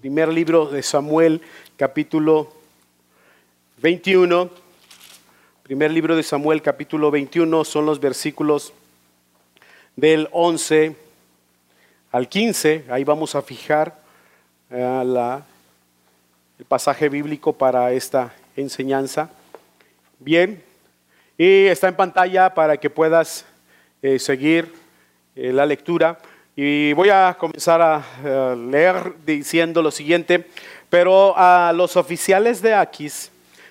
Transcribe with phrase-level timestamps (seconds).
[0.00, 1.40] Primer libro de Samuel,
[1.76, 2.52] capítulo
[3.78, 4.50] 21.
[5.62, 8.72] Primer libro de Samuel, capítulo 21, son los versículos
[9.94, 10.96] del 11
[12.12, 12.86] al 15.
[12.90, 14.00] Ahí vamos a fijar
[14.70, 15.42] eh,
[16.58, 19.30] el pasaje bíblico para esta enseñanza.
[20.18, 20.62] Bien,
[21.38, 23.46] y está en pantalla para que puedas
[24.02, 24.72] eh, seguir
[25.34, 26.18] eh, la lectura.
[26.56, 30.46] Y voy a comenzar a leer diciendo lo siguiente,
[30.90, 33.30] pero a los oficiales de Aquis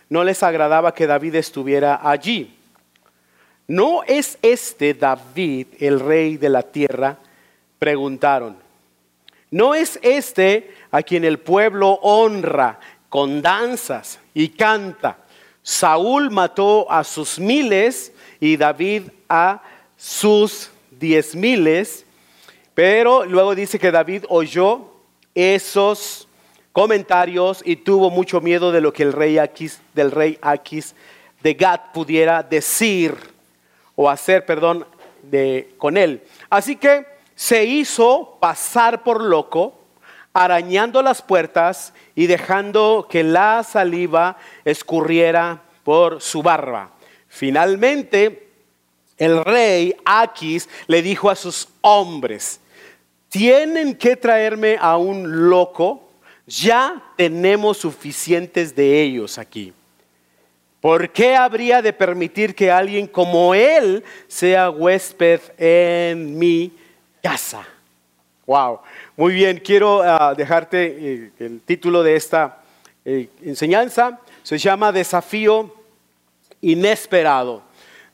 [0.09, 2.55] no les agradaba que David estuviera allí.
[3.67, 7.17] ¿No es este David el rey de la tierra?
[7.77, 8.57] Preguntaron.
[9.51, 15.17] ¿No es este a quien el pueblo honra con danzas y canta?
[15.61, 19.61] Saúl mató a sus miles y David a
[19.99, 22.05] sus diez miles.
[22.73, 24.89] Pero luego dice que David oyó
[25.35, 26.27] esos
[26.71, 30.95] comentarios y tuvo mucho miedo de lo que el rey Aquis, del rey Aquis
[31.43, 33.15] de Gat pudiera decir
[33.95, 34.85] o hacer, perdón,
[35.23, 36.23] de, con él.
[36.49, 39.77] Así que se hizo pasar por loco,
[40.33, 46.91] arañando las puertas y dejando que la saliva escurriera por su barba.
[47.27, 48.48] Finalmente,
[49.19, 52.59] el rey Aquis le dijo a sus hombres,
[53.27, 56.09] tienen que traerme a un loco,
[56.47, 59.71] ya tenemos suficientes de ellos aquí.
[60.81, 66.71] ¿Por qué habría de permitir que alguien como él sea huésped en mi
[67.21, 67.67] casa?
[68.45, 68.79] Wow,
[69.17, 72.63] muy bien, quiero ah, dejarte eh, el título de esta
[73.05, 74.19] eh, enseñanza.
[74.41, 75.75] Se llama Desafío
[76.61, 77.68] Inesperado.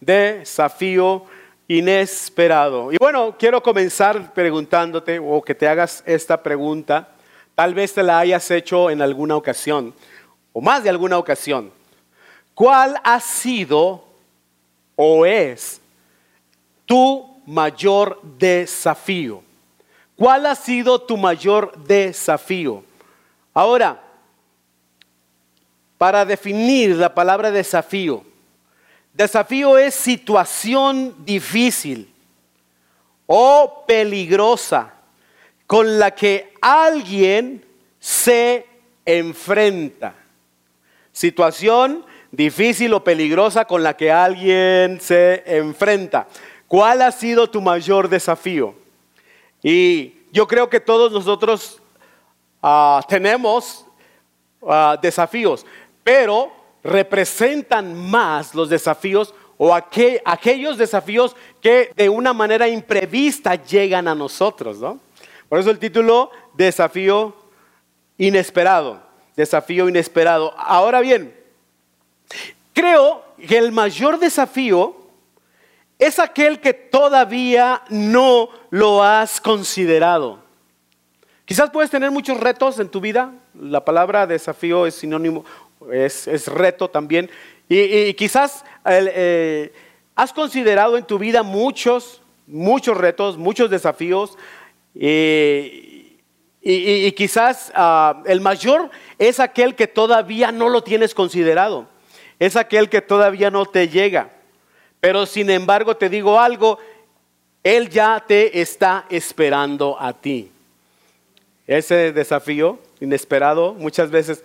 [0.06, 1.26] Desafío
[1.68, 2.92] Inesperado.
[2.92, 7.10] Y bueno, quiero comenzar preguntándote o que te hagas esta pregunta.
[7.56, 9.96] Tal vez te la hayas hecho en alguna ocasión
[10.54, 11.72] o más de alguna ocasión.
[12.54, 14.06] ¿Cuál ha sido
[14.96, 15.82] o es
[16.86, 19.44] tu mayor desafío?
[20.16, 22.84] ¿Cuál ha sido tu mayor desafío?
[23.54, 24.02] Ahora,
[25.98, 28.24] para definir la palabra desafío,
[29.16, 32.14] desafío es situación difícil
[33.26, 34.94] o peligrosa
[35.66, 37.66] con la que alguien
[38.00, 38.68] se
[39.06, 40.14] enfrenta.
[41.12, 46.28] Situación difícil o peligrosa con la que alguien se enfrenta.
[46.68, 48.76] ¿Cuál ha sido tu mayor desafío?
[49.64, 51.82] Y yo creo que todos nosotros
[52.62, 53.86] ah, tenemos
[54.68, 55.66] ah, desafíos,
[56.04, 56.52] pero
[56.86, 64.78] representan más los desafíos o aquellos desafíos que de una manera imprevista llegan a nosotros,
[64.78, 65.00] ¿no?
[65.50, 67.36] Por eso el título, desafío
[68.18, 69.02] inesperado,
[69.36, 70.54] desafío inesperado.
[70.58, 71.34] Ahora bien,
[72.76, 74.98] Creo que el mayor desafío
[75.98, 80.40] es aquel que todavía no lo has considerado.
[81.46, 83.32] Quizás puedes tener muchos retos en tu vida.
[83.54, 85.46] La palabra desafío es sinónimo,
[85.92, 87.30] es, reto también.
[87.68, 89.74] Y, quizás eh,
[90.16, 94.38] has considerado en tu vida muchos, muchos retos, muchos desafíos.
[94.94, 101.88] y, quizás ah, el mayor es aquel que todavía no lo tienes considerado
[102.40, 104.30] es aquel que todavía no te llega.
[105.00, 106.80] Pero sin embargo te digo algo,
[107.64, 110.52] Él ya te está esperando a ti.
[111.68, 114.44] Ese desafío inesperado muchas veces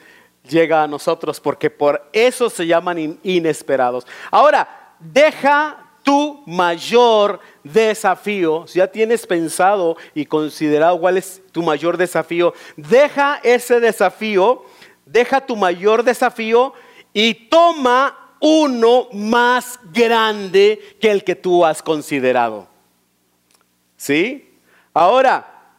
[0.49, 4.07] llega a nosotros porque por eso se llaman inesperados.
[4.31, 11.97] Ahora, deja tu mayor desafío, si ya tienes pensado y considerado cuál es tu mayor
[11.97, 14.65] desafío, deja ese desafío,
[15.05, 16.73] deja tu mayor desafío
[17.13, 22.67] y toma uno más grande que el que tú has considerado.
[23.97, 24.59] ¿Sí?
[24.95, 25.75] Ahora,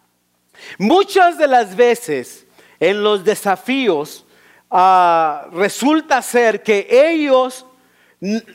[0.78, 2.46] muchas de las veces
[2.80, 4.25] en los desafíos
[4.71, 7.65] ah, resulta ser que ellos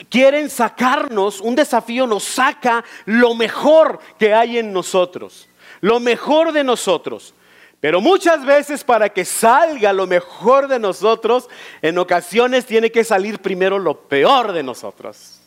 [0.08, 5.48] quieren sacarnos, un desafío nos saca lo mejor que hay en nosotros,
[5.80, 7.34] lo mejor de nosotros.
[7.80, 11.48] Pero muchas veces para que salga lo mejor de nosotros,
[11.82, 15.40] en ocasiones tiene que salir primero lo peor de nosotros.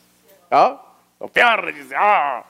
[1.20, 1.74] Lo peor.
[1.98, 2.46] Ah.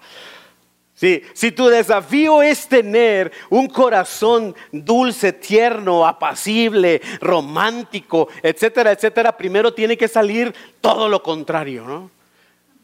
[1.00, 9.74] Sí, si tu desafío es tener un corazón dulce, tierno, apacible, romántico, etcétera, etcétera, primero
[9.74, 12.12] tiene que salir todo lo contrario, ¿no?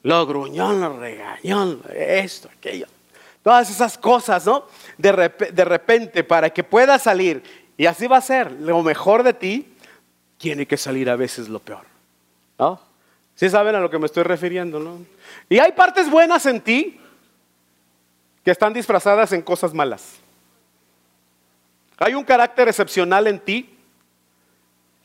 [0.03, 2.87] lo gruñón, lo regañón, esto, aquello.
[3.43, 4.63] Todas esas cosas, ¿no?
[4.97, 5.11] De,
[5.51, 7.43] de repente, para que pueda salir,
[7.75, 9.73] y así va a ser, lo mejor de ti,
[10.37, 11.83] tiene que salir a veces lo peor.
[12.57, 12.79] ¿No?
[13.35, 14.99] ¿Sí saben a lo que me estoy refiriendo, no?
[15.49, 17.01] Y hay partes buenas en ti
[18.45, 20.13] que están disfrazadas en cosas malas.
[21.97, 23.75] Hay un carácter excepcional en ti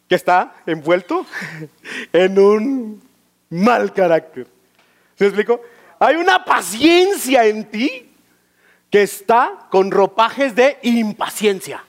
[0.06, 1.25] que está envuelto
[2.12, 3.02] en un
[3.48, 4.46] mal carácter.
[5.16, 5.62] ¿Se explico?
[5.98, 8.12] Hay una paciencia en ti
[8.90, 11.82] que está con ropajes de impaciencia.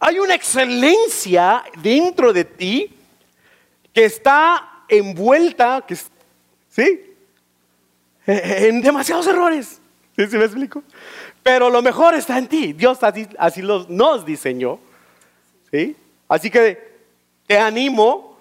[0.00, 2.94] Hay una excelencia dentro de ti
[3.94, 5.82] que está envuelta,
[6.68, 7.04] ¿sí?
[8.26, 9.77] En demasiados errores.
[10.26, 10.82] ¿Sí, me explico?
[11.44, 12.72] Pero lo mejor está en ti.
[12.72, 14.80] Dios así, así nos diseñó.
[15.70, 15.96] ¿sí?
[16.28, 16.98] Así que
[17.46, 18.36] te animo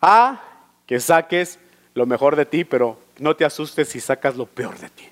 [0.00, 0.40] a
[0.86, 1.58] que saques
[1.94, 5.08] lo mejor de ti, pero no te asustes si sacas lo peor de ti.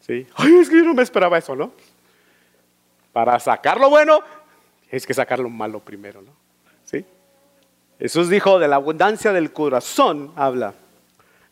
[0.00, 0.26] ¿Sí?
[0.34, 1.72] Ay, es que yo no me esperaba eso, ¿no?
[3.12, 4.20] Para sacar lo bueno,
[4.90, 6.30] es que sacar lo malo primero, ¿no?
[6.84, 7.04] ¿Sí?
[7.98, 10.74] Jesús dijo, de la abundancia del corazón habla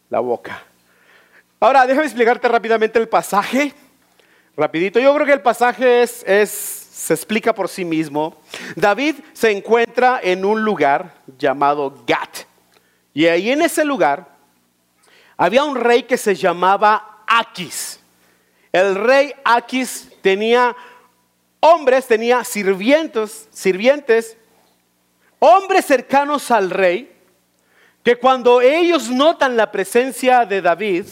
[0.09, 0.65] la boca.
[1.65, 3.73] Ahora, déjame explicarte rápidamente el pasaje.
[4.55, 8.37] Rapidito, yo creo que el pasaje es, es, se explica por sí mismo.
[8.77, 12.41] David se encuentra en un lugar llamado Gat.
[13.15, 14.29] Y ahí en ese lugar
[15.39, 17.99] había un rey que se llamaba Aquis.
[18.71, 20.77] El rey Aquis tenía
[21.61, 24.37] hombres, tenía sirvientes, sirvientes,
[25.39, 27.11] hombres cercanos al rey,
[28.03, 31.07] que cuando ellos notan la presencia de David,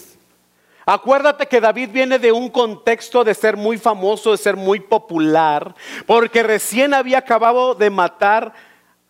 [0.85, 5.75] acuérdate que David viene de un contexto de ser muy famoso, de ser muy popular,
[6.05, 8.53] porque recién había acabado de matar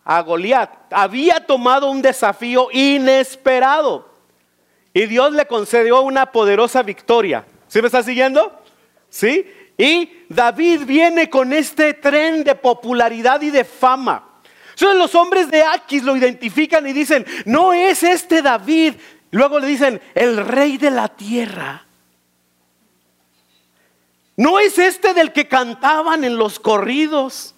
[0.04, 4.14] a Goliat, había tomado un desafío inesperado
[4.92, 7.44] y Dios le concedió una poderosa victoria.
[7.66, 8.60] ¿Sí me está siguiendo?
[9.08, 9.44] ¿Sí?
[9.76, 14.34] Y David viene con este tren de popularidad y de fama.
[14.70, 18.94] Entonces los hombres de Aquis lo identifican y dicen, no es este David.
[19.34, 21.84] Luego le dicen, el rey de la tierra.
[24.36, 27.52] No es este del que cantaban en los corridos.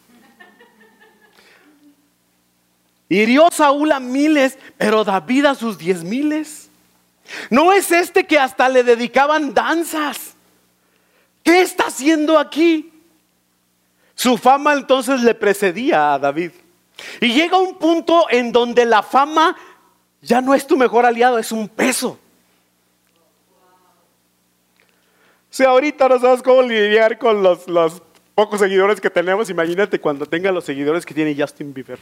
[3.11, 6.70] Hirió Saúl a miles, pero David a sus diez miles.
[7.50, 10.34] No es este que hasta le dedicaban danzas.
[11.43, 12.90] ¿Qué está haciendo aquí?
[14.14, 16.52] Su fama entonces le precedía a David.
[17.20, 19.55] Y llega un punto en donde la fama
[20.26, 22.19] ya no es tu mejor aliado, es un peso.
[25.49, 28.02] Si ahorita no sabes cómo lidiar con los, los
[28.34, 31.99] pocos seguidores que tenemos, imagínate cuando tenga los seguidores que tiene Justin Bieber.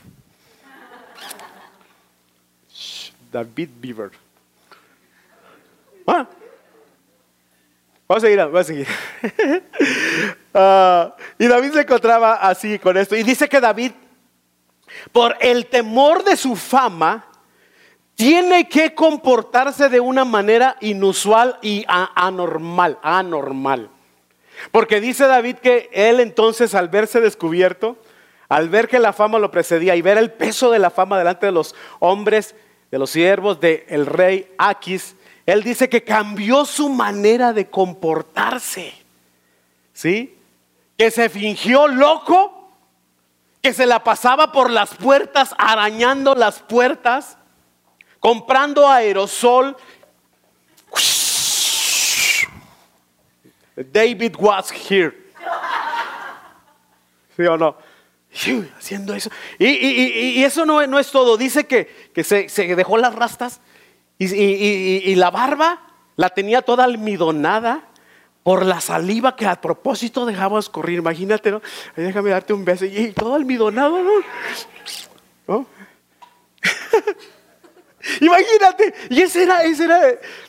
[3.30, 4.10] David Bieber.
[6.06, 6.26] Ah,
[8.06, 8.86] Vamos a seguir, vamos a seguir.
[10.56, 13.16] Ah, y David se encontraba así con esto.
[13.16, 13.90] Y dice que David,
[15.10, 17.26] por el temor de su fama,
[18.14, 23.90] tiene que comportarse de una manera inusual y anormal, anormal.
[24.70, 27.96] Porque dice David que él entonces al verse descubierto,
[28.48, 31.46] al ver que la fama lo precedía y ver el peso de la fama delante
[31.46, 32.54] de los hombres,
[32.90, 38.94] de los siervos del rey Aquis, él dice que cambió su manera de comportarse.
[39.92, 40.38] ¿Sí?
[40.96, 42.70] Que se fingió loco,
[43.60, 47.36] que se la pasaba por las puertas, arañando las puertas,
[48.24, 49.76] comprando aerosol.
[53.76, 55.12] David was here.
[57.36, 57.76] ¿Sí o no?
[58.78, 59.28] Haciendo eso.
[59.58, 61.36] Y, eso no, no, es todo.
[61.36, 63.60] Dice que, se, se dejó las rastas
[64.18, 65.82] y, la barba
[66.16, 67.90] la tenía toda almidonada
[68.42, 71.00] por la saliva que a propósito dejaba escurrir.
[71.00, 71.60] Imagínate, ¿no?
[71.94, 72.86] Déjame darte un beso.
[72.86, 73.98] Y todo almidonado,
[75.46, 75.66] ¿no?
[78.20, 80.00] Imagínate, y ese era, ese era,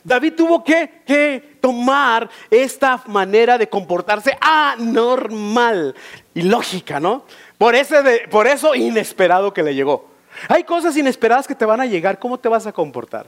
[0.04, 5.94] David tuvo que, que, tomar esta manera de comportarse anormal
[6.34, 7.24] y lógica, ¿no?
[7.58, 10.10] Por, ese por eso inesperado que le llegó.
[10.48, 13.26] Hay cosas inesperadas que te van a llegar, ¿cómo te vas a comportar?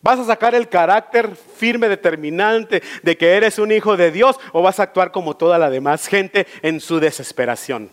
[0.00, 4.62] ¿Vas a sacar el carácter firme, determinante de que eres un hijo de Dios o
[4.62, 7.90] vas a actuar como toda la demás gente en su desesperación?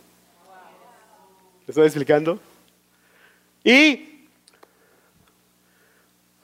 [1.66, 2.40] ¿Me estoy explicando?
[3.64, 4.13] Y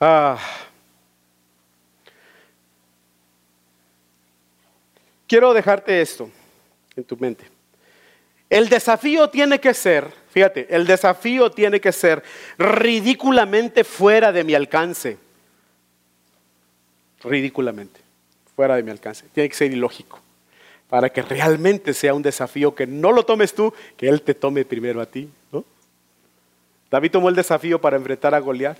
[0.00, 0.38] ah,
[5.26, 6.30] quiero dejarte esto
[6.96, 7.44] en tu mente.
[8.48, 12.22] El desafío tiene que ser, fíjate, el desafío tiene que ser
[12.58, 15.18] ridículamente fuera de mi alcance
[17.22, 18.00] ridículamente,
[18.56, 19.26] fuera de mi alcance.
[19.32, 20.20] Tiene que ser ilógico
[20.88, 24.64] para que realmente sea un desafío que no lo tomes tú, que Él te tome
[24.64, 25.28] primero a ti.
[25.52, 25.64] ¿no?
[26.90, 28.78] David tomó el desafío para enfrentar a Goliat,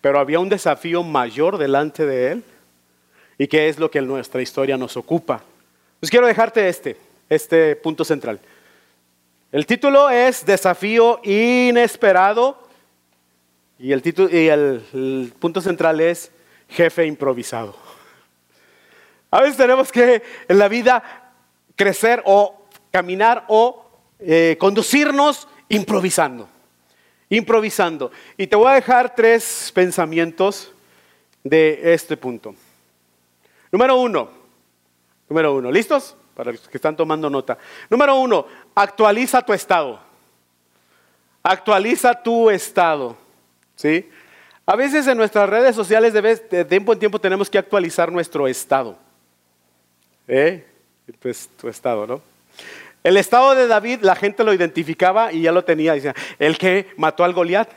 [0.00, 2.44] pero había un desafío mayor delante de él,
[3.38, 5.42] y que es lo que en nuestra historia nos ocupa.
[6.00, 6.96] Pues quiero dejarte este,
[7.28, 8.40] este punto central.
[9.52, 12.62] El título es Desafío Inesperado
[13.78, 16.30] y el, punto central es
[16.68, 17.76] Jefe Improvisado.
[19.30, 21.32] A veces tenemos que en la vida
[21.74, 23.84] crecer o caminar o
[24.20, 26.48] eh, conducirnos improvisando.
[27.32, 28.12] Improvisando.
[28.36, 30.70] Y te voy a dejar tres pensamientos
[31.42, 32.54] de este punto.
[33.70, 34.28] Número uno.
[35.30, 35.72] Número uno.
[35.72, 36.14] ¿Listos?
[36.34, 37.56] Para los que están tomando nota.
[37.88, 38.46] Número uno.
[38.74, 39.98] Actualiza tu estado.
[41.42, 43.16] Actualiza tu estado.
[43.76, 44.10] ¿Sí?
[44.66, 48.98] A veces en nuestras redes sociales de tiempo en tiempo tenemos que actualizar nuestro estado.
[50.28, 50.66] ¿Eh?
[51.18, 52.31] pues, tu estado, ¿no?
[53.02, 55.94] El estado de David, la gente lo identificaba y ya lo tenía.
[55.94, 57.68] Decía, el que mató al Goliat,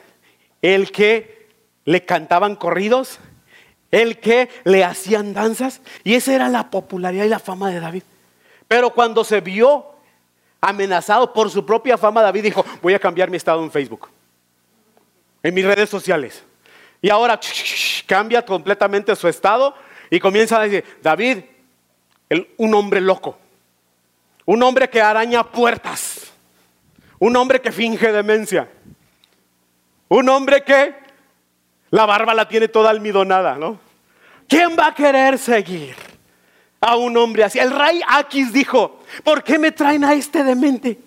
[0.61, 1.49] el que
[1.85, 3.19] le cantaban corridos,
[3.91, 5.81] el que le hacían danzas.
[6.03, 8.03] Y esa era la popularidad y la fama de David.
[8.67, 9.85] Pero cuando se vio
[10.61, 14.09] amenazado por su propia fama, David dijo, voy a cambiar mi estado en Facebook,
[15.43, 16.43] en mis redes sociales.
[17.01, 17.39] Y ahora
[18.07, 19.75] cambia completamente su estado
[20.09, 21.39] y comienza a decir, David,
[22.57, 23.37] un hombre loco,
[24.45, 26.31] un hombre que araña puertas,
[27.19, 28.69] un hombre que finge demencia,
[30.07, 30.95] un hombre que
[31.89, 33.79] la barba la tiene toda almidonada, ¿no?
[34.47, 35.95] ¿Quién va a querer seguir
[36.79, 37.57] a un hombre así?
[37.57, 40.99] El rey Aquis dijo, ¿por qué me traen a este demente?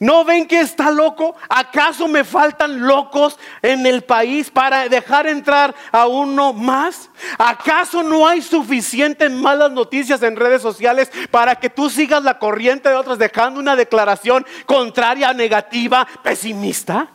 [0.00, 1.36] ¿No ven que está loco?
[1.48, 7.10] ¿Acaso me faltan locos en el país para dejar entrar a uno más?
[7.38, 12.88] ¿Acaso no hay suficientes malas noticias en redes sociales para que tú sigas la corriente
[12.88, 17.08] de otros dejando una declaración contraria, negativa, pesimista?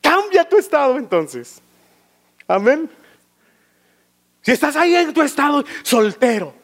[0.00, 1.60] Cambia tu estado entonces.
[2.48, 2.90] Amén.
[4.42, 6.54] Si estás ahí en tu estado soltero,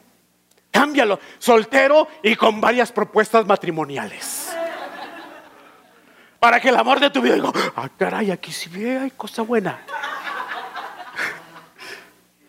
[0.71, 1.19] cámbialo.
[1.37, 4.46] Soltero y con varias propuestas matrimoniales
[6.39, 9.79] para que el amor de tu vida diga, ah, caray, aquí sí hay cosa buena.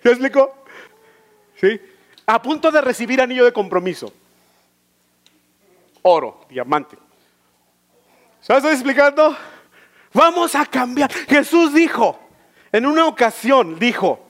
[0.02, 0.54] ¿Qué explico?
[1.60, 1.80] ¿Sí?
[2.26, 4.12] A punto de recibir anillo de compromiso.
[6.02, 6.96] Oro, diamante.
[8.40, 9.36] ¿Sabes estoy explicando?
[10.12, 11.10] Vamos a cambiar.
[11.10, 12.18] Jesús dijo,
[12.70, 14.26] en una ocasión dijo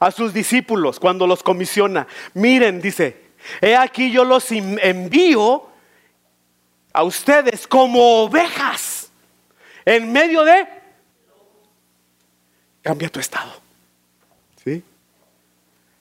[0.00, 5.68] a sus discípulos cuando los comisiona, miren, dice, he aquí yo los envío
[6.92, 8.91] a ustedes como ovejas
[9.84, 10.66] en medio de...
[12.82, 13.52] Cambia tu estado.
[14.64, 14.82] ¿Sí?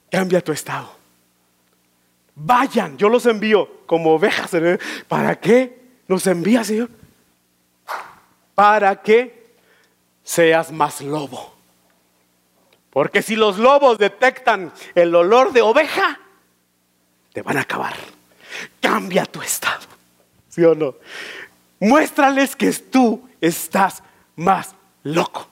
[0.09, 0.95] Cambia tu estado.
[2.35, 4.51] Vayan, yo los envío como ovejas.
[5.07, 6.89] ¿Para qué nos envía, Señor?
[8.55, 9.55] Para que
[10.23, 11.55] seas más lobo.
[12.89, 16.19] Porque si los lobos detectan el olor de oveja,
[17.31, 17.95] te van a acabar.
[18.79, 19.87] Cambia tu estado.
[20.49, 20.95] ¿Sí o no?
[21.81, 24.03] Muéstrales que tú estás
[24.35, 25.47] más loco.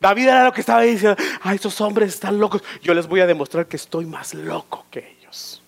[0.00, 2.64] David era lo que estaba diciendo, ay, esos hombres están locos.
[2.82, 5.62] Yo les voy a demostrar que estoy más loco que ellos.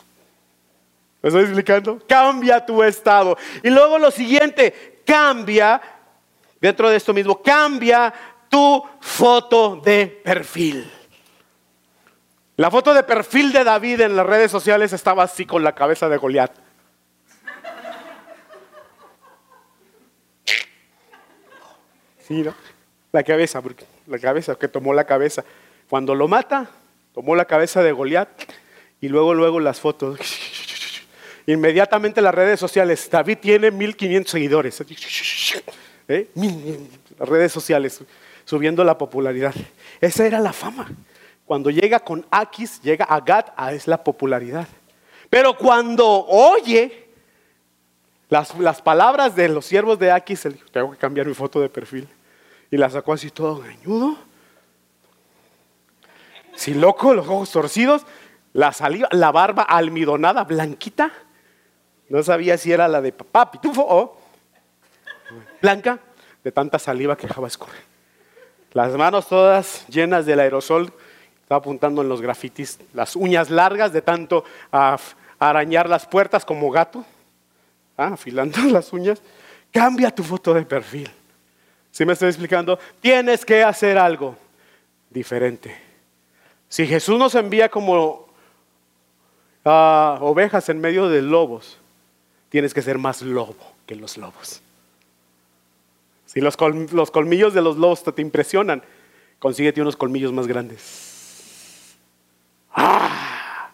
[1.22, 2.02] ¿Me estoy explicando?
[2.08, 3.38] Cambia tu estado.
[3.62, 5.80] Y luego lo siguiente, cambia,
[6.60, 8.12] dentro de esto mismo, cambia
[8.48, 10.90] tu foto de perfil.
[12.56, 16.08] La foto de perfil de David en las redes sociales estaba así con la cabeza
[16.08, 16.63] de Goliat.
[22.26, 22.54] Sí, ¿no?
[23.12, 25.44] La cabeza, porque la cabeza, que tomó la cabeza.
[25.88, 26.70] Cuando lo mata,
[27.14, 28.28] tomó la cabeza de Goliat
[29.00, 30.18] y luego, luego las fotos.
[31.46, 33.08] Inmediatamente las redes sociales.
[33.10, 34.82] David tiene 1500 seguidores.
[36.08, 36.28] ¿Eh?
[37.18, 38.02] Las redes sociales,
[38.44, 39.54] subiendo la popularidad.
[40.00, 40.90] Esa era la fama.
[41.44, 44.66] Cuando llega con Aquis, llega a Gad, ah, es la popularidad.
[45.28, 47.04] Pero cuando oye
[48.28, 52.08] las, palabras de los siervos de Aquis, tengo que cambiar mi foto de perfil.
[52.74, 54.16] Y la sacó así todo gañudo.
[56.56, 58.04] Si loco, los ojos torcidos,
[58.52, 61.12] la saliva, la barba almidonada, blanquita.
[62.08, 64.18] No sabía si era la de papá pitufo o
[65.62, 66.00] blanca,
[66.42, 67.80] de tanta saliva que dejaba escurrir.
[68.72, 70.92] Las manos todas llenas del aerosol,
[71.42, 74.44] estaba apuntando en los grafitis, las uñas largas de tanto
[75.38, 77.04] arañar las puertas como gato
[77.96, 79.22] ah, afilando las uñas,
[79.70, 81.08] cambia tu foto de perfil.
[81.94, 82.76] ¿Sí me estoy explicando?
[83.00, 84.36] Tienes que hacer algo
[85.10, 85.80] diferente.
[86.68, 88.26] Si Jesús nos envía como
[89.64, 91.78] ah, ovejas en medio de lobos,
[92.48, 93.54] tienes que ser más lobo
[93.86, 94.60] que los lobos.
[96.26, 98.82] Si los, colmillos de los lobos te, impresionan,
[99.38, 101.94] consíguete unos colmillos más grandes.
[102.72, 103.70] ¡Ah!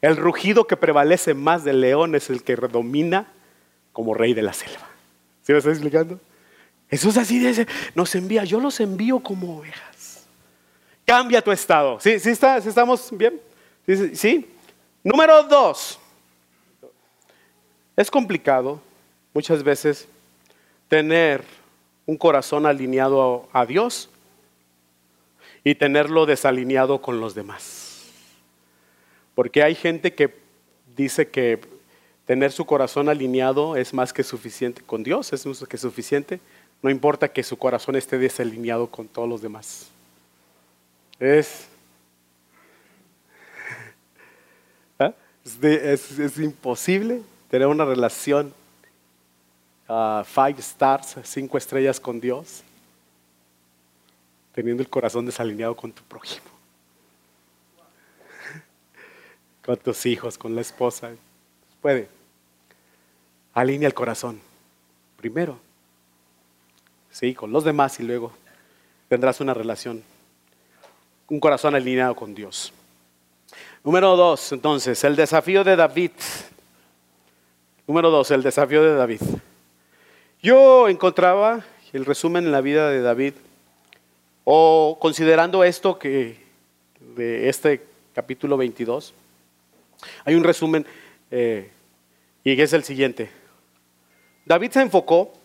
[0.00, 3.30] El rugido que prevalece más del león es el que domina
[3.92, 4.88] como rey de la selva.
[5.42, 6.18] ¿Sí me estoy explicando?
[6.92, 10.26] Jesús así dice, nos envía, yo los envío como ovejas.
[11.06, 11.98] Cambia tu estado.
[11.98, 13.40] ¿Sí, sí, está, estamos bien?
[13.86, 14.50] ¿Sí, ¿Sí?
[15.02, 15.98] Número dos.
[17.96, 18.78] Es complicado
[19.32, 20.06] muchas veces
[20.86, 21.42] tener
[22.04, 24.10] un corazón alineado a Dios
[25.64, 28.02] y tenerlo desalineado con los demás.
[29.34, 30.34] Porque hay gente que
[30.94, 31.58] dice que
[32.26, 36.38] tener su corazón alineado es más que suficiente con Dios, es más que suficiente.
[36.82, 39.86] No importa que su corazón esté desalineado con todos los demás.
[41.20, 41.68] Es,
[44.98, 45.12] ¿Ah?
[45.62, 48.52] es, imposible tener una relación
[49.86, 52.64] five stars, cinco estrellas con Dios,
[54.52, 56.46] teniendo el corazón desalineado con tu prójimo,
[59.64, 61.12] con tus hijos, con la esposa.
[61.80, 62.08] Puede.
[63.54, 64.40] Alinea el corazón.
[65.16, 65.71] Primero.
[67.12, 68.32] Sí, con los demás y luego
[69.08, 70.02] tendrás una relación.
[71.28, 72.72] Un corazón alineado con Dios.
[73.84, 76.12] Número dos, entonces, el desafío de David.
[77.86, 79.20] Número dos, el desafío de David.
[80.40, 83.34] Yo encontraba el resumen en la vida de David,
[84.44, 86.38] o considerando esto que
[87.14, 89.12] de este capítulo 22,
[90.24, 90.86] hay un resumen
[91.30, 91.70] eh,
[92.42, 93.30] y es el siguiente.
[94.46, 95.41] David se enfocó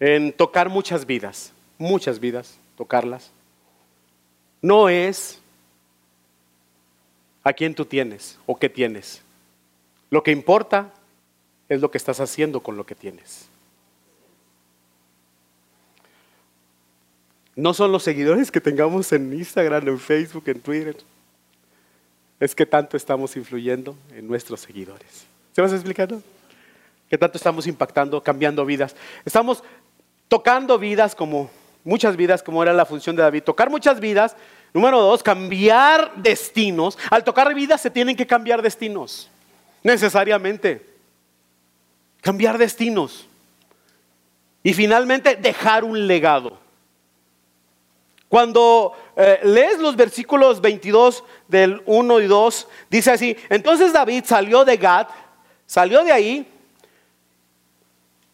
[0.00, 3.30] en tocar muchas vidas, muchas vidas, tocarlas.
[4.60, 5.40] No es
[7.44, 9.22] a quién tú tienes o qué tienes.
[10.10, 10.92] Lo que importa
[11.68, 13.48] es lo que estás haciendo con lo que tienes.
[17.58, 20.96] no son los seguidores que tengamos en Instagram, en Facebook, en Twitter.
[22.38, 25.26] Es que tanto estamos influyendo en nuestros seguidores.
[25.52, 26.22] ¿Se vas explicando?
[27.10, 28.94] Que tanto estamos impactando, cambiando vidas.
[29.24, 29.64] Estamos
[30.28, 31.50] tocando vidas como
[31.84, 33.42] muchas vidas, como era la función de David.
[33.42, 34.36] Tocar muchas vidas.
[34.74, 36.98] Número dos, cambiar destinos.
[37.10, 39.30] Al tocar vidas se tienen que cambiar destinos.
[39.82, 40.86] Necesariamente.
[42.20, 43.26] Cambiar destinos.
[44.62, 46.58] Y finalmente dejar un legado.
[48.28, 54.66] Cuando eh, lees los versículos 22 del 1 y 2, dice así, entonces David salió
[54.66, 55.06] de Gad,
[55.64, 56.46] salió de ahí,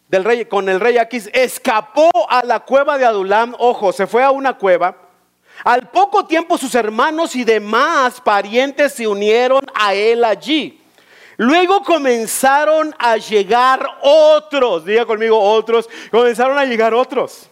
[0.07, 4.23] del rey, con el rey Aquis, escapó a la cueva de Adulam, ojo, se fue
[4.23, 4.95] a una cueva.
[5.63, 10.81] Al poco tiempo sus hermanos y demás parientes se unieron a él allí.
[11.37, 17.49] Luego comenzaron a llegar otros, diga conmigo otros, comenzaron a llegar otros.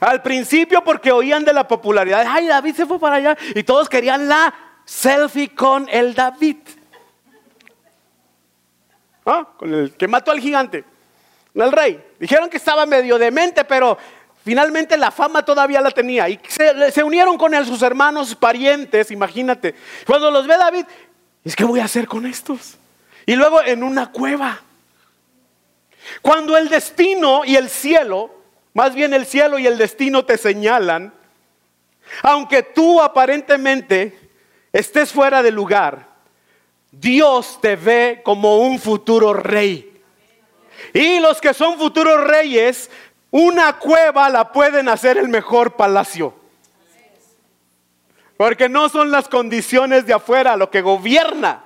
[0.00, 3.88] Al principio porque oían de la popularidad, ay, David se fue para allá y todos
[3.88, 6.56] querían la selfie con el David.
[9.26, 9.46] ¿Ah?
[9.56, 10.84] Con el que mató al gigante,
[11.64, 12.02] el rey.
[12.18, 13.98] Dijeron que estaba medio demente, pero
[14.44, 16.28] finalmente la fama todavía la tenía.
[16.28, 19.74] Y se, unieron con él sus hermanos, parientes, imagínate.
[20.06, 20.84] Cuando los ve David,
[21.44, 22.76] es que voy a hacer con estos.
[23.26, 24.60] Y luego en una cueva.
[26.22, 28.38] Cuando el destino y el cielo
[28.78, 31.12] más bien el cielo y el destino te señalan.
[32.22, 34.16] Aunque tú aparentemente
[34.72, 36.06] estés fuera de lugar,
[36.92, 39.87] Dios te ve como un futuro rey.
[40.94, 42.90] Y los que son futuros reyes,
[43.30, 46.34] una cueva la pueden hacer el mejor palacio.
[48.36, 51.64] Porque no son las condiciones de afuera lo que gobierna.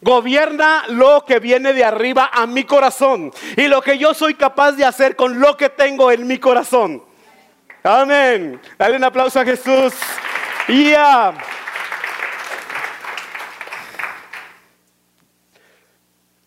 [0.00, 4.72] Gobierna lo que viene de arriba a mi corazón y lo que yo soy capaz
[4.72, 7.04] de hacer con lo que tengo en mi corazón.
[7.84, 8.60] Amén.
[8.78, 9.94] Dale un aplauso a Jesús.
[10.68, 11.34] Ya.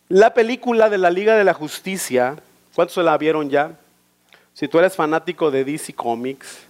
[0.10, 2.36] La película de la Liga de la Justicia,
[2.76, 3.72] ¿cuántos la vieron ya?
[4.54, 6.68] Si tú eres fanático de DC Comics,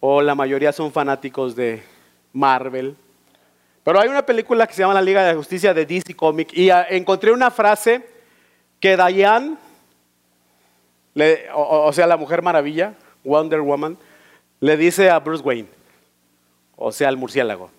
[0.00, 1.84] o la mayoría son fanáticos de
[2.32, 2.96] Marvel,
[3.84, 6.52] pero hay una película que se llama La Liga de la Justicia de DC Comics
[6.52, 8.04] y ah, encontré una frase
[8.80, 9.56] que Diane,
[11.54, 13.96] o, sea, la Mujer Maravilla, Wonder Woman,
[14.58, 15.68] le dice a Bruce Wayne,
[16.74, 17.70] o sea, al murciélago.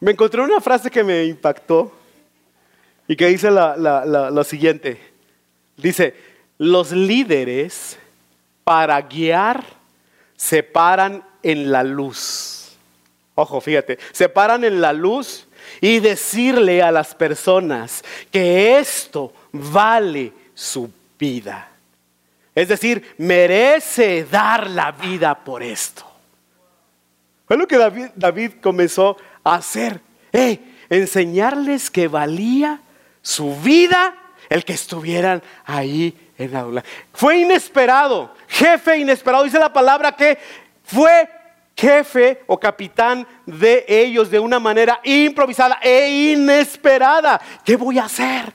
[0.00, 1.92] Me encontré una frase que me impactó
[3.08, 5.00] y que dice lo siguiente.
[5.76, 6.14] Dice,
[6.58, 7.98] los líderes
[8.64, 9.64] para guiar
[10.36, 12.76] se paran en la luz.
[13.34, 15.46] Ojo, fíjate, se paran en la luz
[15.80, 21.70] y decirle a las personas que esto vale su vida.
[22.54, 26.04] Es decir, merece dar la vida por esto.
[27.46, 29.16] Fue lo que David, David comenzó
[29.54, 30.00] hacer.
[30.88, 32.80] enseñarles que valía
[33.22, 34.14] su vida
[34.48, 36.84] el que estuvieran ahí en la aula.
[37.12, 39.44] Fue inesperado, jefe inesperado.
[39.44, 40.38] Dice la palabra que
[40.84, 41.28] fue
[41.76, 47.40] jefe o capitán de ellos de una manera improvisada e inesperada.
[47.64, 48.52] ¿Qué voy a hacer?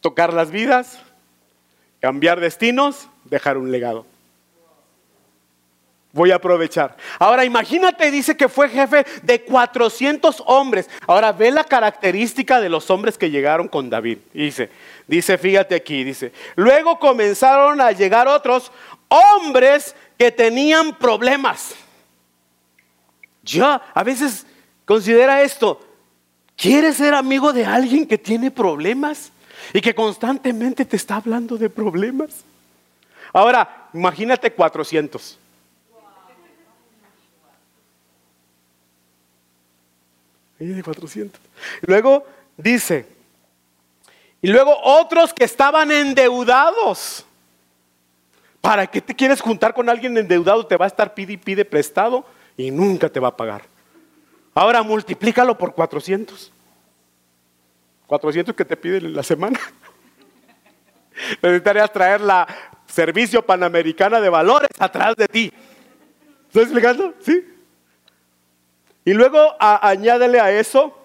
[0.00, 1.00] ¿Tocar las vidas?
[2.00, 3.08] ¿Cambiar destinos?
[3.24, 4.06] ¿Dejar un legado?
[6.14, 6.96] Voy a aprovechar.
[7.18, 10.88] Ahora imagínate, dice que fue jefe de 400 hombres.
[11.08, 14.18] Ahora ve la característica de los hombres que llegaron con David.
[14.32, 14.70] Dice,
[15.08, 16.32] dice, fíjate aquí, dice.
[16.54, 18.70] Luego comenzaron a llegar otros
[19.08, 21.74] hombres que tenían problemas.
[23.42, 24.46] Ya, a veces
[24.84, 25.80] considera esto.
[26.56, 29.32] ¿Quieres ser amigo de alguien que tiene problemas
[29.72, 32.44] y que constantemente te está hablando de problemas?
[33.32, 35.40] Ahora, imagínate 400.
[40.72, 41.40] De 400.
[41.82, 43.06] Luego dice,
[44.40, 47.24] y luego otros que estaban endeudados.
[48.60, 50.66] ¿Para qué te quieres juntar con alguien endeudado?
[50.66, 52.24] Te va a estar pide y pide prestado
[52.56, 53.62] y nunca te va a pagar.
[54.54, 56.52] Ahora multiplícalo por 400.
[58.06, 59.58] 400 que te piden en la semana.
[61.42, 62.46] Necesitarías traer la
[62.86, 65.52] Servicio Panamericana de Valores atrás de ti.
[66.48, 67.14] ¿Estoy explicando?
[67.20, 67.53] ¿Sí?
[69.04, 70.96] Y luego añádele a eso,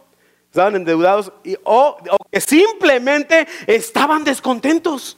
[0.50, 1.98] estaban endeudados y, o,
[2.32, 5.18] que simplemente estaban descontentos.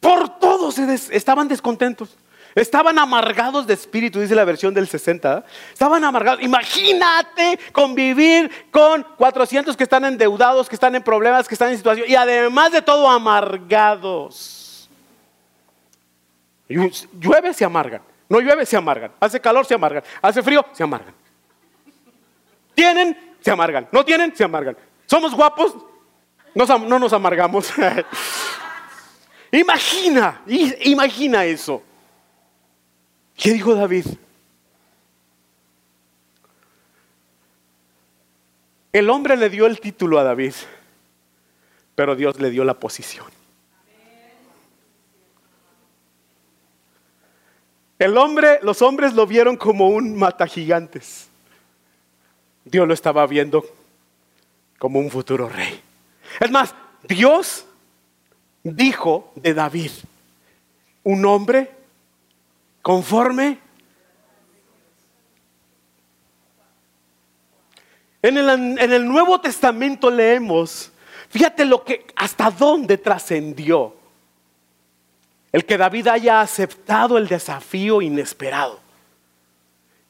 [0.00, 2.16] Por todos estaban descontentos.
[2.54, 5.44] Estaban amargados de espíritu, dice la versión del 60.
[5.74, 6.42] Estaban amargados.
[6.42, 12.06] Imagínate convivir con 400 que están endeudados, que están en problemas, que están en situación
[12.08, 14.88] y además de todo amargados.
[16.66, 18.00] Llueve, se amargan.
[18.28, 19.12] No llueve, se amargan.
[19.20, 20.02] Hace calor, se amargan.
[20.22, 21.14] Hace frío, se amargan.
[22.76, 23.88] Tienen, se amargan.
[23.90, 24.76] No tienen, se amargan.
[25.06, 25.74] Somos guapos,
[26.54, 27.72] no nos amargamos.
[29.50, 31.82] imagina, imagina eso.
[33.34, 34.04] ¿Qué dijo David?
[38.92, 40.52] El hombre le dio el título a David,
[41.94, 43.26] pero Dios le dio la posición.
[47.98, 51.30] El hombre, los hombres lo vieron como un mata gigantes.
[52.66, 53.64] Dios lo estaba viendo
[54.78, 55.80] como un futuro rey.
[56.40, 56.74] Es más,
[57.08, 57.64] Dios
[58.64, 59.92] dijo de David,
[61.04, 61.70] un hombre
[62.82, 63.60] conforme
[68.22, 70.90] En el, en el, Nuevo Testamento leemos,
[71.28, 73.94] fíjate lo que, hasta dónde trascendió
[75.52, 78.80] el que David haya aceptado el desafío inesperado.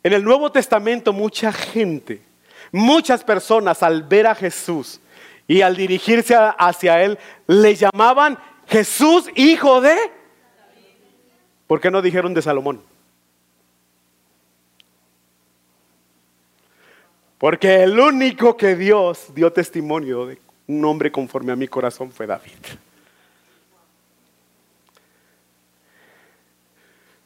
[0.02, 2.22] En el Nuevo Testamento mucha gente
[2.72, 5.00] Muchas personas al ver a Jesús
[5.46, 9.96] y al dirigirse hacia Él le llamaban Jesús hijo de...
[11.66, 12.82] ¿Por qué no dijeron de Salomón?
[17.38, 22.26] Porque el único que Dios dio testimonio de un hombre conforme a mi corazón fue
[22.26, 22.52] David.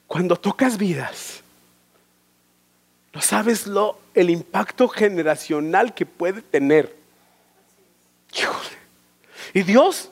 [0.06, 1.42] Cuando tocas vidas,
[3.12, 6.96] no sabes lo, el impacto generacional que puede tener.
[9.52, 10.10] Y Dios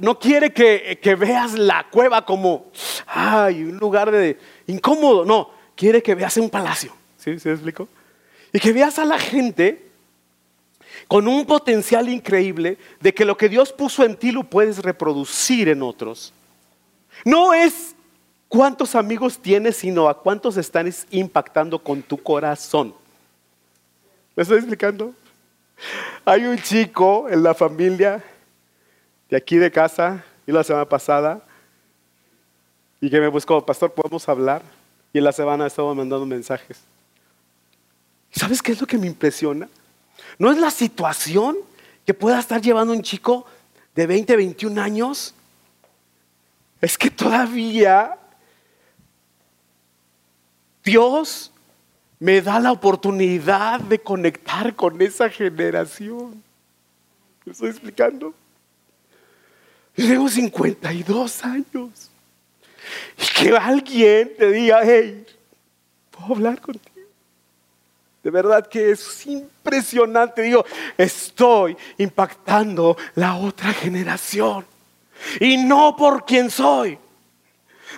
[0.00, 2.70] no quiere que, veas la cueva como
[3.06, 5.24] ay, un lugar de incómodo.
[5.24, 6.94] No, quiere que veas un palacio.
[7.16, 7.38] ¿Sí?
[7.38, 7.88] ¿Se explico?
[8.52, 9.90] Y que veas a la gente
[11.08, 15.68] con un potencial increíble de que lo que Dios puso en ti lo puedes reproducir
[15.68, 16.32] en otros.
[17.24, 17.94] No es
[18.50, 22.92] cuántos amigos tienes, sino a cuántos están impactando con tu corazón.
[24.34, 25.14] ¿Me estoy explicando?
[26.24, 28.22] Hay un chico en la familia
[29.30, 31.40] de aquí de casa, y la semana pasada,
[33.00, 34.62] y que me buscó, pastor, ¿podemos hablar?
[35.12, 36.80] Y en la semana estaba mandando mensajes.
[38.32, 39.68] ¿Sabes qué es lo que me impresiona?
[40.38, 41.56] No es la situación
[42.04, 43.46] que pueda estar llevando un chico
[43.94, 45.34] de 20, 21 años.
[46.80, 48.16] Es que todavía
[50.84, 51.52] Dios
[52.18, 56.42] me da la oportunidad de conectar con esa generación.
[57.44, 58.34] ¿Me estoy explicando?
[59.96, 62.10] Yo tengo 52 años.
[63.18, 65.26] Y que alguien te diga, hey,
[66.10, 66.90] ¿puedo hablar contigo?
[68.22, 70.42] De verdad que es impresionante.
[70.42, 70.64] Digo,
[70.96, 74.66] estoy impactando la otra generación.
[75.40, 76.98] Y no por quien soy,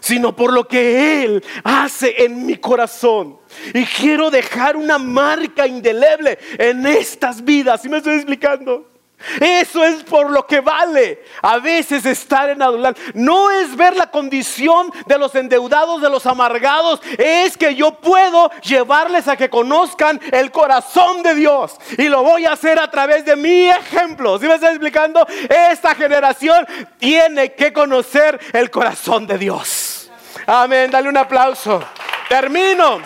[0.01, 3.39] sino por lo que Él hace en mi corazón.
[3.75, 7.83] Y quiero dejar una marca indeleble en estas vidas.
[7.83, 8.92] ¿Sí me estoy explicando?
[9.41, 12.97] Eso es por lo que vale a veces estar en Adulán.
[13.15, 17.01] No es ver la condición de los endeudados, de los amargados.
[17.19, 21.77] Es que yo puedo llevarles a que conozcan el corazón de Dios.
[21.99, 24.39] Y lo voy a hacer a través de mi ejemplo.
[24.39, 25.27] ¿Sí me está explicando?
[25.71, 26.67] Esta generación
[26.99, 30.11] tiene que conocer el corazón de Dios.
[30.47, 30.91] Amén.
[30.91, 31.83] Dale un aplauso.
[32.29, 33.01] Termino.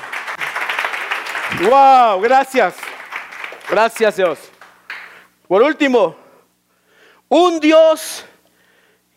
[1.63, 2.75] Wow, gracias.
[3.69, 4.39] Gracias Dios.
[5.49, 6.17] Por último,
[7.29, 8.25] un Dios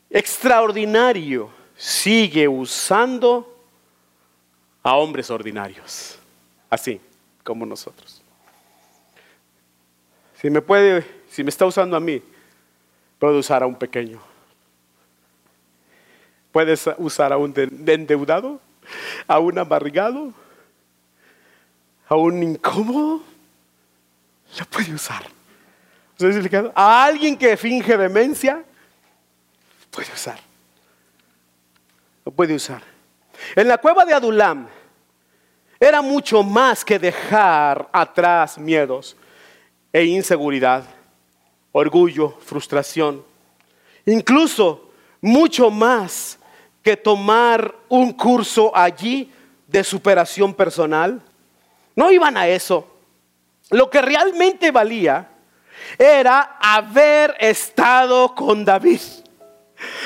[0.09, 3.55] extraordinario sigue usando
[4.83, 6.19] a hombres ordinarios,
[6.69, 7.01] así
[7.43, 8.21] como nosotros.
[10.35, 12.21] Si me puede, si me está usando a mí,
[13.17, 14.21] puede usar a un pequeño.
[16.51, 18.59] Puedes usar a un endeudado,
[19.27, 20.33] a un amargado,
[22.07, 23.21] a un incómodo.
[24.57, 25.38] Lo puede usar.
[26.75, 28.63] A alguien que finge demencia,
[29.89, 30.39] puede usar.
[32.25, 32.81] Lo puede usar.
[33.55, 34.67] En la cueva de Adulam
[35.79, 39.15] era mucho más que dejar atrás miedos
[39.93, 40.83] e inseguridad,
[41.71, 43.23] orgullo, frustración.
[44.05, 46.37] Incluso mucho más
[46.83, 49.31] que tomar un curso allí
[49.67, 51.21] de superación personal.
[51.95, 52.85] No iban a eso.
[53.69, 55.29] Lo que realmente valía
[55.97, 59.01] era haber estado con David.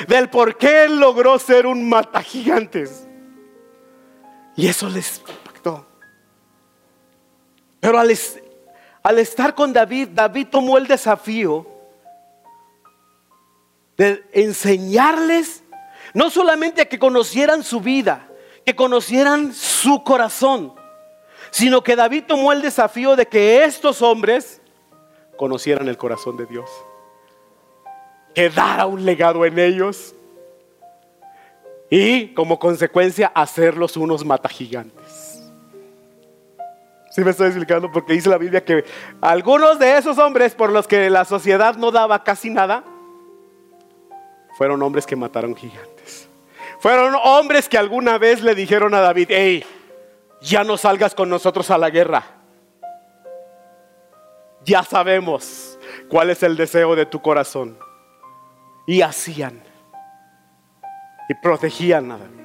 [0.08, 3.08] Del por qué él logró ser un mata gigantes.
[4.56, 5.88] Y eso les impactó.
[7.80, 8.16] Pero al,
[9.02, 11.68] al estar con David, David tomó el desafío
[13.98, 15.64] de enseñarles
[16.14, 18.28] no solamente que conocieran su vida,
[18.66, 20.74] que conocieran su corazón,
[21.52, 24.62] sino que David tomó el desafío de que estos hombres
[25.38, 26.70] conocieran el corazón de Dios.
[28.34, 30.16] Quedara un legado en ellos.
[31.90, 35.44] Y como consecuencia hacerlos unos matagigantes.
[37.12, 37.92] ¿Sí me estoy explicando?
[37.92, 38.84] Porque dice la Biblia que
[39.22, 42.84] algunos de esos hombres por los que la sociedad no daba casi nada,
[44.58, 46.28] fueron hombres que mataron gigantes.
[46.80, 49.64] Fueron hombres que alguna vez le dijeron a David, hey,
[50.42, 52.43] ya no salgas con nosotros a la guerra
[54.66, 55.78] ya sabemos
[56.10, 57.78] cuál es el deseo de tu corazón.
[58.86, 59.62] Y hacían.
[61.30, 62.44] Y protegían a David.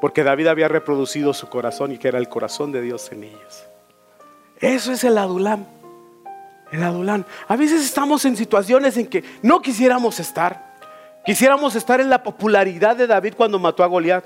[0.00, 3.66] Porque David había reproducido su corazón y que era el corazón de Dios en ellos.
[4.60, 5.66] Eso es el adulán.
[6.70, 7.26] El adulán.
[7.48, 10.76] A veces estamos en situaciones en que no quisiéramos estar.
[11.24, 14.24] Quisiéramos estar en la popularidad de David cuando mató a Goliat.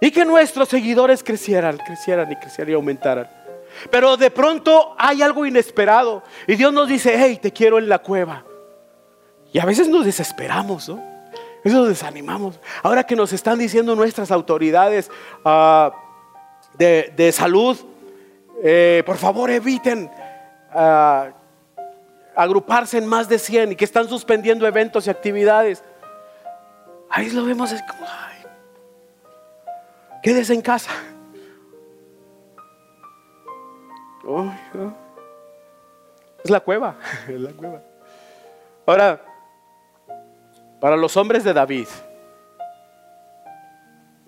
[0.00, 3.39] Y que nuestros seguidores crecieran, crecieran y crecieran y aumentaran.
[3.90, 7.98] Pero de pronto hay algo inesperado y Dios nos dice, hey, te quiero en la
[7.98, 8.44] cueva.
[9.52, 11.02] Y a veces nos desesperamos, ¿no?
[11.64, 12.58] Eso nos desanimamos.
[12.82, 15.10] Ahora que nos están diciendo nuestras autoridades
[15.44, 15.92] ah,
[16.78, 17.76] de, salud,
[18.62, 20.10] eh, por favor eviten
[20.72, 21.30] ah,
[22.34, 25.84] agruparse en más de 100 y que están suspendiendo eventos y actividades.
[27.10, 28.44] Ahí lo vemos, es como, ay,
[30.22, 30.92] quédese en casa.
[36.44, 36.96] Es la cueva,
[37.28, 37.82] es la cueva.
[38.86, 39.22] Ahora,
[40.80, 41.86] para los hombres de David,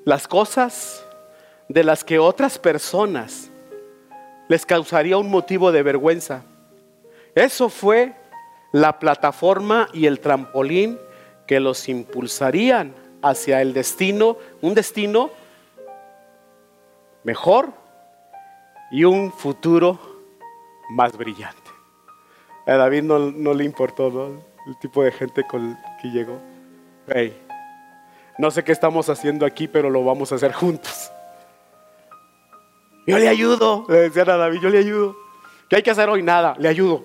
[0.04, 1.04] las cosas
[1.68, 3.50] de las que otras personas
[4.48, 6.42] les causaría un motivo de vergüenza,
[7.34, 8.14] eso fue
[8.72, 10.98] la plataforma y el trampolín
[11.46, 15.30] que los impulsarían hacia el destino, un destino
[17.24, 17.81] mejor
[18.92, 19.98] y un futuro
[20.90, 21.70] más brillante.
[22.66, 26.38] A David no, le importó el tipo de gente con que llegó.
[28.38, 31.10] no sé qué estamos haciendo aquí, pero lo vamos a hacer juntos.
[33.06, 35.16] Yo le ayudo, le decían a David, yo le ayudo.
[35.68, 36.22] ¿Qué hay que hacer hoy?
[36.22, 37.04] Nada, le ayudo.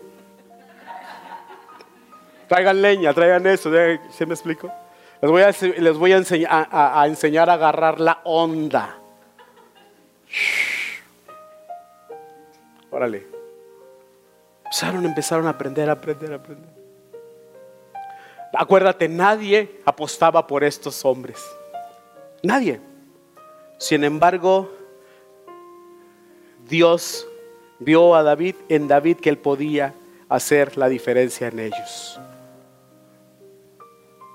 [2.48, 3.72] Traigan leña, traigan eso,
[4.10, 4.72] ¿se me explico?
[5.22, 9.00] Les voy a, les voy a, enseñar, a enseñar a agarrar la onda.
[12.98, 13.28] Órale.
[14.66, 16.70] Empezaron, empezaron a aprender, a aprender, a aprender.
[18.52, 21.40] Acuérdate, nadie apostaba por estos hombres.
[22.42, 22.82] Nadie.
[23.78, 24.72] Sin embargo,
[26.68, 27.28] Dios
[27.78, 29.94] vio a David en David que él podía
[30.28, 32.20] hacer la diferencia en ellos.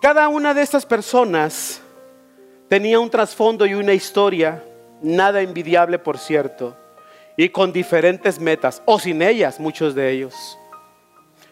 [0.00, 1.82] Cada una de estas personas
[2.68, 4.62] tenía un trasfondo y una historia,
[5.02, 6.76] nada envidiable por cierto,
[7.36, 10.58] y con diferentes metas, o sin ellas muchos de ellos,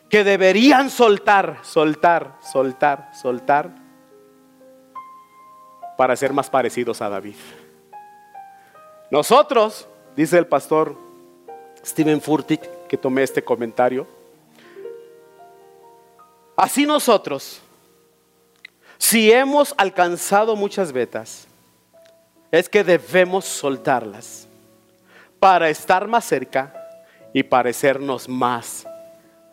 [0.09, 3.71] que deberían soltar, soltar, soltar, soltar,
[5.97, 7.37] para ser más parecidos a David.
[9.11, 10.97] Nosotros, dice el pastor
[11.85, 14.07] Steven Furtick, que tomé este comentario,
[16.57, 17.61] así nosotros,
[18.99, 21.47] si hemos alcanzado muchas vetas,
[22.51, 24.49] es que debemos soltarlas
[25.41, 26.73] para estar más cerca
[27.33, 28.87] y parecernos más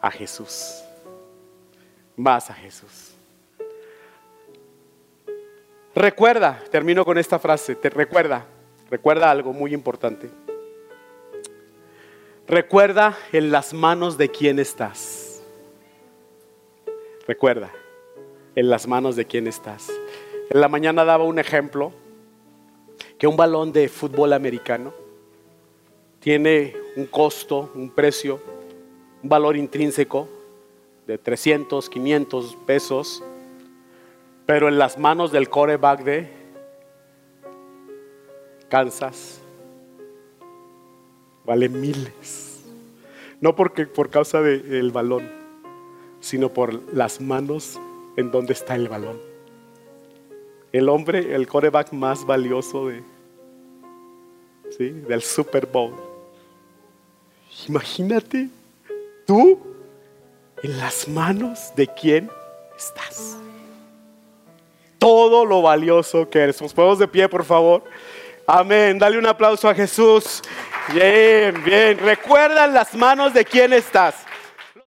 [0.02, 0.84] a Jesús.
[2.18, 3.14] Más a Jesús.
[5.96, 8.46] Recuerda, termino con esta frase, te recuerda,
[8.92, 10.30] recuerda algo muy importante.
[12.48, 15.42] Recuerda en las manos de quién estás.
[17.28, 17.72] Recuerda
[18.56, 19.88] en las manos de quién estás.
[20.50, 21.92] En la mañana daba un ejemplo
[23.18, 25.07] que un balón de fútbol americano
[26.20, 28.40] tiene un costo, un precio,
[29.24, 30.28] un valor intrínseco
[31.06, 33.24] de 300, 500 pesos,
[34.46, 36.30] pero en las manos del coreback de
[38.70, 39.42] Kansas
[41.46, 42.66] vale miles.
[43.40, 45.30] No porque por causa del balón,
[46.20, 47.80] sino por las manos
[48.18, 49.20] en donde está el balón.
[50.74, 53.04] El hombre, el coreback más valioso de,
[54.78, 54.90] ¿sí?
[54.90, 56.07] del Super Bowl.
[57.66, 58.50] Imagínate
[59.26, 59.60] tú
[60.62, 62.30] en las manos de quién
[62.78, 63.38] estás.
[65.00, 66.62] Todo lo valioso que eres.
[66.62, 67.84] Nos ponemos de pie, por favor.
[68.46, 68.98] Amén.
[68.98, 70.42] Dale un aplauso a Jesús.
[70.94, 71.98] Bien, bien.
[72.00, 74.27] Recuerda en las manos de quién estás.